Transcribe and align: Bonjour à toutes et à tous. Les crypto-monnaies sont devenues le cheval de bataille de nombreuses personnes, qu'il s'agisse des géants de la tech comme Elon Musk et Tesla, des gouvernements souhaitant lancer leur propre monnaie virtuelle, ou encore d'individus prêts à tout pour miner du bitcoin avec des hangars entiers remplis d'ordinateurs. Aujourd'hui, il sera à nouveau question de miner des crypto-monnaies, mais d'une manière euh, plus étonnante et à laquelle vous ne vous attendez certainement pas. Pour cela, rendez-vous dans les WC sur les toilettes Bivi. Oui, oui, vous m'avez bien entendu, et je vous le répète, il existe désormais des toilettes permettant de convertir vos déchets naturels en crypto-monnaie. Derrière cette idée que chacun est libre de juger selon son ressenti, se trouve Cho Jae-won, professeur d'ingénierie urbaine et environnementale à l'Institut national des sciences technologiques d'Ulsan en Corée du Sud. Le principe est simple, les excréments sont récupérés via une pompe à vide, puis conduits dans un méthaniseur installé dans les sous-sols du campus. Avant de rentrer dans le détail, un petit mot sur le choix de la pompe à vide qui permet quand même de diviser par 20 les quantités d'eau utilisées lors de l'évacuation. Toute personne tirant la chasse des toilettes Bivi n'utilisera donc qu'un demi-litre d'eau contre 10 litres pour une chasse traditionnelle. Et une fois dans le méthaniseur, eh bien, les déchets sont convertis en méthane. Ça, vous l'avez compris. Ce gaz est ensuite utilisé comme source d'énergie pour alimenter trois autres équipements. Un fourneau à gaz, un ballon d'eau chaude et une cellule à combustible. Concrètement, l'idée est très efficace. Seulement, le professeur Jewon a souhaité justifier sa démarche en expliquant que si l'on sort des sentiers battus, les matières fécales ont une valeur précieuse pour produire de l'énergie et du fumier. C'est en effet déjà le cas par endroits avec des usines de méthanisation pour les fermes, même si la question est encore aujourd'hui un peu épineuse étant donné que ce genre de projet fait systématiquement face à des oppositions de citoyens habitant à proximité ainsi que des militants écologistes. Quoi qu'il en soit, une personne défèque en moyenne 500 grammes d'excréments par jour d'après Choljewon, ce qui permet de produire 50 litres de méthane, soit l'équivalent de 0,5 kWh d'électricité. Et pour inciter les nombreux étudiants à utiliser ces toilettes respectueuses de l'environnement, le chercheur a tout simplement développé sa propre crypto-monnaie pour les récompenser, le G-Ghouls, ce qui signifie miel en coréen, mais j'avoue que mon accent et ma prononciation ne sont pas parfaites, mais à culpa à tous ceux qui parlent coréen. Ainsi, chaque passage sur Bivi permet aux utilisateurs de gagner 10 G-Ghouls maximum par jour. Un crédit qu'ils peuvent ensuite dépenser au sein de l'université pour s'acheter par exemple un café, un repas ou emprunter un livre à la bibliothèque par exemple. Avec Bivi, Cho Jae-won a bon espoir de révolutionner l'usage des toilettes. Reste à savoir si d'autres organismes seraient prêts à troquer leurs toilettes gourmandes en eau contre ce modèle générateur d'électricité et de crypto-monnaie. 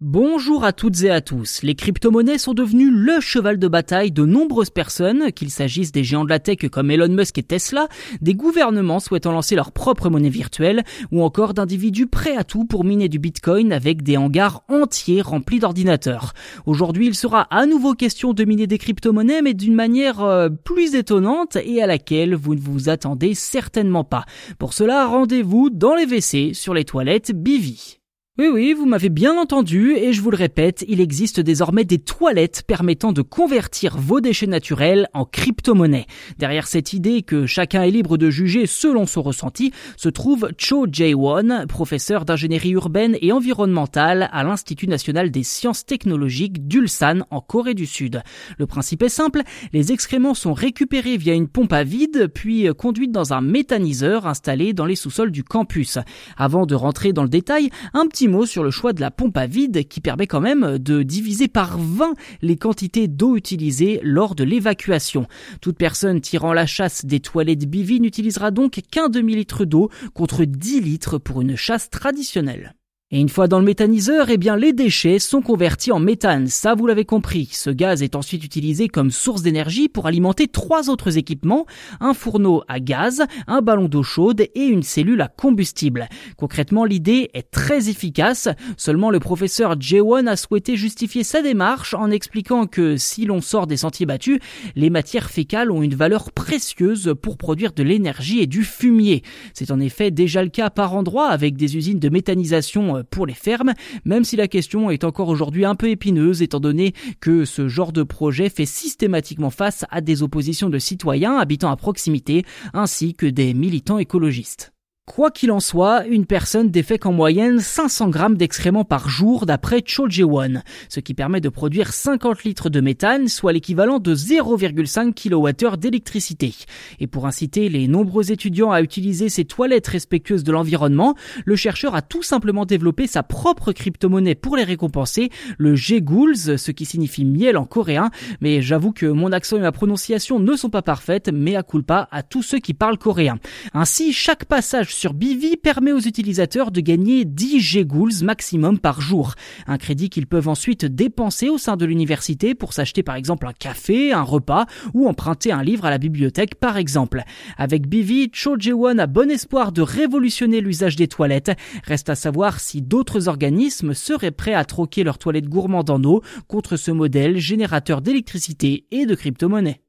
Bonjour 0.00 0.62
à 0.62 0.72
toutes 0.72 1.02
et 1.02 1.10
à 1.10 1.20
tous. 1.20 1.64
Les 1.64 1.74
crypto-monnaies 1.74 2.38
sont 2.38 2.54
devenues 2.54 2.92
le 2.92 3.18
cheval 3.18 3.58
de 3.58 3.66
bataille 3.66 4.12
de 4.12 4.24
nombreuses 4.24 4.70
personnes, 4.70 5.32
qu'il 5.32 5.50
s'agisse 5.50 5.90
des 5.90 6.04
géants 6.04 6.22
de 6.22 6.28
la 6.28 6.38
tech 6.38 6.58
comme 6.70 6.92
Elon 6.92 7.08
Musk 7.08 7.36
et 7.38 7.42
Tesla, 7.42 7.88
des 8.20 8.34
gouvernements 8.34 9.00
souhaitant 9.00 9.32
lancer 9.32 9.56
leur 9.56 9.72
propre 9.72 10.08
monnaie 10.08 10.28
virtuelle, 10.28 10.84
ou 11.10 11.24
encore 11.24 11.52
d'individus 11.52 12.06
prêts 12.06 12.36
à 12.36 12.44
tout 12.44 12.64
pour 12.64 12.84
miner 12.84 13.08
du 13.08 13.18
bitcoin 13.18 13.72
avec 13.72 14.04
des 14.04 14.16
hangars 14.16 14.62
entiers 14.68 15.20
remplis 15.20 15.58
d'ordinateurs. 15.58 16.32
Aujourd'hui, 16.64 17.08
il 17.08 17.16
sera 17.16 17.48
à 17.50 17.66
nouveau 17.66 17.94
question 17.94 18.34
de 18.34 18.44
miner 18.44 18.68
des 18.68 18.78
crypto-monnaies, 18.78 19.42
mais 19.42 19.54
d'une 19.54 19.74
manière 19.74 20.22
euh, 20.22 20.48
plus 20.48 20.94
étonnante 20.94 21.56
et 21.56 21.82
à 21.82 21.88
laquelle 21.88 22.36
vous 22.36 22.54
ne 22.54 22.60
vous 22.60 22.88
attendez 22.88 23.34
certainement 23.34 24.04
pas. 24.04 24.26
Pour 24.60 24.74
cela, 24.74 25.08
rendez-vous 25.08 25.70
dans 25.70 25.96
les 25.96 26.06
WC 26.06 26.54
sur 26.54 26.72
les 26.72 26.84
toilettes 26.84 27.32
Bivi. 27.32 27.98
Oui, 28.40 28.46
oui, 28.46 28.72
vous 28.72 28.86
m'avez 28.86 29.08
bien 29.08 29.36
entendu, 29.36 29.96
et 29.96 30.12
je 30.12 30.22
vous 30.22 30.30
le 30.30 30.36
répète, 30.36 30.84
il 30.86 31.00
existe 31.00 31.40
désormais 31.40 31.84
des 31.84 31.98
toilettes 31.98 32.62
permettant 32.64 33.10
de 33.10 33.20
convertir 33.20 33.96
vos 33.98 34.20
déchets 34.20 34.46
naturels 34.46 35.08
en 35.12 35.24
crypto-monnaie. 35.24 36.06
Derrière 36.38 36.68
cette 36.68 36.92
idée 36.92 37.22
que 37.22 37.46
chacun 37.46 37.82
est 37.82 37.90
libre 37.90 38.16
de 38.16 38.30
juger 38.30 38.66
selon 38.66 39.06
son 39.06 39.22
ressenti, 39.22 39.72
se 39.96 40.08
trouve 40.08 40.50
Cho 40.56 40.86
Jae-won, 40.86 41.66
professeur 41.66 42.24
d'ingénierie 42.24 42.70
urbaine 42.70 43.16
et 43.20 43.32
environnementale 43.32 44.30
à 44.30 44.44
l'Institut 44.44 44.86
national 44.86 45.32
des 45.32 45.42
sciences 45.42 45.84
technologiques 45.84 46.68
d'Ulsan 46.68 47.26
en 47.32 47.40
Corée 47.40 47.74
du 47.74 47.86
Sud. 47.86 48.22
Le 48.56 48.66
principe 48.68 49.02
est 49.02 49.08
simple, 49.08 49.42
les 49.72 49.90
excréments 49.90 50.34
sont 50.34 50.54
récupérés 50.54 51.16
via 51.16 51.34
une 51.34 51.48
pompe 51.48 51.72
à 51.72 51.82
vide, 51.82 52.30
puis 52.32 52.68
conduits 52.78 53.08
dans 53.08 53.32
un 53.32 53.40
méthaniseur 53.40 54.28
installé 54.28 54.74
dans 54.74 54.86
les 54.86 54.94
sous-sols 54.94 55.32
du 55.32 55.42
campus. 55.42 55.98
Avant 56.36 56.66
de 56.66 56.76
rentrer 56.76 57.12
dans 57.12 57.24
le 57.24 57.28
détail, 57.28 57.70
un 57.94 58.06
petit 58.06 58.27
mot 58.28 58.46
sur 58.46 58.62
le 58.62 58.70
choix 58.70 58.92
de 58.92 59.00
la 59.00 59.10
pompe 59.10 59.36
à 59.36 59.46
vide 59.46 59.88
qui 59.88 60.00
permet 60.00 60.26
quand 60.26 60.40
même 60.40 60.78
de 60.78 61.02
diviser 61.02 61.48
par 61.48 61.78
20 61.78 62.14
les 62.42 62.56
quantités 62.56 63.08
d'eau 63.08 63.36
utilisées 63.36 64.00
lors 64.02 64.34
de 64.34 64.44
l'évacuation. 64.44 65.26
Toute 65.60 65.76
personne 65.76 66.20
tirant 66.20 66.52
la 66.52 66.66
chasse 66.66 67.04
des 67.04 67.20
toilettes 67.20 67.68
Bivi 67.68 68.00
n'utilisera 68.00 68.50
donc 68.50 68.80
qu'un 68.90 69.08
demi-litre 69.08 69.64
d'eau 69.64 69.90
contre 70.14 70.44
10 70.44 70.80
litres 70.80 71.18
pour 71.18 71.40
une 71.40 71.56
chasse 71.56 71.90
traditionnelle. 71.90 72.74
Et 73.10 73.20
une 73.20 73.30
fois 73.30 73.48
dans 73.48 73.58
le 73.58 73.64
méthaniseur, 73.64 74.28
eh 74.28 74.36
bien, 74.36 74.54
les 74.54 74.74
déchets 74.74 75.18
sont 75.18 75.40
convertis 75.40 75.92
en 75.92 75.98
méthane. 75.98 76.46
Ça, 76.46 76.74
vous 76.74 76.86
l'avez 76.86 77.06
compris. 77.06 77.48
Ce 77.52 77.70
gaz 77.70 78.02
est 78.02 78.14
ensuite 78.14 78.44
utilisé 78.44 78.88
comme 78.88 79.10
source 79.10 79.40
d'énergie 79.40 79.88
pour 79.88 80.06
alimenter 80.06 80.46
trois 80.46 80.90
autres 80.90 81.16
équipements. 81.16 81.64
Un 82.00 82.12
fourneau 82.12 82.64
à 82.68 82.80
gaz, 82.80 83.22
un 83.46 83.62
ballon 83.62 83.88
d'eau 83.88 84.02
chaude 84.02 84.42
et 84.54 84.66
une 84.66 84.82
cellule 84.82 85.22
à 85.22 85.28
combustible. 85.28 86.06
Concrètement, 86.36 86.84
l'idée 86.84 87.30
est 87.32 87.50
très 87.50 87.88
efficace. 87.88 88.50
Seulement, 88.76 89.08
le 89.08 89.20
professeur 89.20 89.80
Jewon 89.80 90.26
a 90.26 90.36
souhaité 90.36 90.76
justifier 90.76 91.24
sa 91.24 91.40
démarche 91.40 91.94
en 91.94 92.10
expliquant 92.10 92.66
que 92.66 92.98
si 92.98 93.24
l'on 93.24 93.40
sort 93.40 93.66
des 93.66 93.78
sentiers 93.78 94.04
battus, 94.04 94.38
les 94.76 94.90
matières 94.90 95.30
fécales 95.30 95.70
ont 95.70 95.80
une 95.80 95.94
valeur 95.94 96.30
précieuse 96.30 97.14
pour 97.22 97.38
produire 97.38 97.72
de 97.72 97.82
l'énergie 97.82 98.40
et 98.40 98.46
du 98.46 98.64
fumier. 98.64 99.22
C'est 99.54 99.70
en 99.70 99.80
effet 99.80 100.10
déjà 100.10 100.42
le 100.42 100.50
cas 100.50 100.68
par 100.68 100.94
endroits 100.94 101.28
avec 101.28 101.56
des 101.56 101.78
usines 101.78 102.00
de 102.00 102.10
méthanisation 102.10 102.97
pour 103.04 103.26
les 103.26 103.34
fermes, 103.34 103.74
même 104.04 104.24
si 104.24 104.36
la 104.36 104.48
question 104.48 104.90
est 104.90 105.04
encore 105.04 105.28
aujourd'hui 105.28 105.64
un 105.64 105.74
peu 105.74 105.88
épineuse 105.88 106.42
étant 106.42 106.60
donné 106.60 106.94
que 107.20 107.44
ce 107.44 107.68
genre 107.68 107.92
de 107.92 108.02
projet 108.02 108.48
fait 108.48 108.66
systématiquement 108.66 109.50
face 109.50 109.84
à 109.90 110.00
des 110.00 110.22
oppositions 110.22 110.70
de 110.70 110.78
citoyens 110.78 111.36
habitant 111.36 111.70
à 111.70 111.76
proximité 111.76 112.44
ainsi 112.74 113.14
que 113.14 113.26
des 113.26 113.54
militants 113.54 113.98
écologistes. 113.98 114.72
Quoi 115.08 115.30
qu'il 115.30 115.50
en 115.50 115.58
soit, 115.58 116.06
une 116.06 116.26
personne 116.26 116.70
défèque 116.70 117.06
en 117.06 117.12
moyenne 117.12 117.60
500 117.60 118.10
grammes 118.10 118.36
d'excréments 118.36 118.84
par 118.84 119.08
jour 119.08 119.46
d'après 119.46 119.82
Choljewon, 119.82 120.60
ce 120.90 121.00
qui 121.00 121.14
permet 121.14 121.40
de 121.40 121.48
produire 121.48 121.94
50 121.94 122.44
litres 122.44 122.68
de 122.68 122.80
méthane, 122.80 123.26
soit 123.26 123.54
l'équivalent 123.54 124.00
de 124.00 124.14
0,5 124.14 125.14
kWh 125.14 125.76
d'électricité. 125.78 126.54
Et 127.00 127.06
pour 127.06 127.26
inciter 127.26 127.70
les 127.70 127.88
nombreux 127.88 128.30
étudiants 128.30 128.70
à 128.70 128.82
utiliser 128.82 129.30
ces 129.30 129.46
toilettes 129.46 129.88
respectueuses 129.88 130.44
de 130.44 130.52
l'environnement, 130.52 131.16
le 131.46 131.56
chercheur 131.56 131.94
a 131.94 132.02
tout 132.02 132.22
simplement 132.22 132.66
développé 132.66 133.06
sa 133.06 133.22
propre 133.22 133.72
crypto-monnaie 133.72 134.34
pour 134.34 134.56
les 134.56 134.64
récompenser, 134.64 135.30
le 135.56 135.74
G-Ghouls, 135.74 136.58
ce 136.58 136.70
qui 136.70 136.84
signifie 136.84 137.24
miel 137.24 137.56
en 137.56 137.64
coréen, 137.64 138.10
mais 138.42 138.60
j'avoue 138.60 138.92
que 138.92 139.06
mon 139.06 139.32
accent 139.32 139.56
et 139.56 139.60
ma 139.60 139.72
prononciation 139.72 140.38
ne 140.38 140.54
sont 140.54 140.70
pas 140.70 140.82
parfaites, 140.82 141.30
mais 141.32 141.56
à 141.56 141.62
culpa 141.62 142.08
à 142.12 142.22
tous 142.22 142.42
ceux 142.42 142.58
qui 142.58 142.74
parlent 142.74 142.98
coréen. 142.98 143.38
Ainsi, 143.72 144.12
chaque 144.12 144.44
passage 144.44 144.97
sur 144.98 145.14
Bivi 145.14 145.56
permet 145.56 145.92
aux 145.92 146.00
utilisateurs 146.00 146.72
de 146.72 146.80
gagner 146.80 147.24
10 147.24 147.60
G-Ghouls 147.60 148.24
maximum 148.24 148.80
par 148.80 149.00
jour. 149.00 149.34
Un 149.68 149.78
crédit 149.78 150.10
qu'ils 150.10 150.26
peuvent 150.26 150.48
ensuite 150.48 150.84
dépenser 150.84 151.48
au 151.48 151.56
sein 151.56 151.76
de 151.76 151.86
l'université 151.86 152.56
pour 152.56 152.72
s'acheter 152.72 153.04
par 153.04 153.14
exemple 153.14 153.46
un 153.46 153.52
café, 153.52 154.12
un 154.12 154.22
repas 154.22 154.66
ou 154.94 155.06
emprunter 155.06 155.52
un 155.52 155.62
livre 155.62 155.84
à 155.84 155.90
la 155.90 155.98
bibliothèque 155.98 156.56
par 156.56 156.76
exemple. 156.76 157.22
Avec 157.56 157.86
Bivi, 157.86 158.28
Cho 158.32 158.58
Jae-won 158.58 158.98
a 158.98 159.06
bon 159.06 159.30
espoir 159.30 159.70
de 159.70 159.82
révolutionner 159.82 160.60
l'usage 160.60 160.96
des 160.96 161.06
toilettes. 161.06 161.52
Reste 161.84 162.10
à 162.10 162.16
savoir 162.16 162.58
si 162.58 162.82
d'autres 162.82 163.28
organismes 163.28 163.94
seraient 163.94 164.32
prêts 164.32 164.54
à 164.54 164.64
troquer 164.64 165.04
leurs 165.04 165.18
toilettes 165.18 165.48
gourmandes 165.48 165.90
en 165.90 166.02
eau 166.02 166.22
contre 166.48 166.76
ce 166.76 166.90
modèle 166.90 167.38
générateur 167.38 168.02
d'électricité 168.02 168.84
et 168.90 169.06
de 169.06 169.14
crypto-monnaie. 169.14 169.80